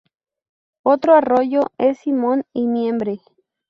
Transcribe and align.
Otro 0.83 1.13
arroyo 1.13 1.67
es 1.77 1.99
Simón 1.99 2.43
y 2.53 2.65
Mimbre. 2.65 3.19